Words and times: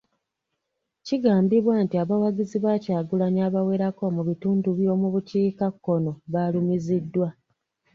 Kigambibwa 1.05 1.73
nti 1.83 1.95
abawagizi 2.03 2.57
ba 2.65 2.73
Kyagulanyi 2.83 3.41
abawerako 3.47 4.03
mu 4.15 4.21
bitundu 4.29 4.67
by'omu 4.77 5.07
bukiika 5.13 5.65
kkono 5.75 6.11
baalumiziddwa. 6.31 7.27